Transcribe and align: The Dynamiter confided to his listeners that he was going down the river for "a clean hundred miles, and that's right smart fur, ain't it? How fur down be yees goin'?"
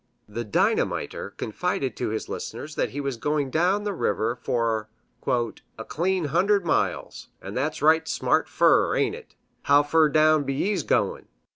The 0.27 0.43
Dynamiter 0.43 1.29
confided 1.37 1.95
to 1.97 2.09
his 2.09 2.27
listeners 2.27 2.73
that 2.73 2.89
he 2.89 2.99
was 2.99 3.17
going 3.17 3.51
down 3.51 3.83
the 3.83 3.93
river 3.93 4.35
for 4.35 4.89
"a 5.27 5.85
clean 5.87 6.25
hundred 6.25 6.65
miles, 6.65 7.27
and 7.39 7.55
that's 7.55 7.83
right 7.83 8.07
smart 8.07 8.49
fur, 8.49 8.95
ain't 8.95 9.13
it? 9.13 9.35
How 9.61 9.83
fur 9.83 10.09
down 10.09 10.43
be 10.43 10.55
yees 10.55 10.81
goin'?" 10.81 11.27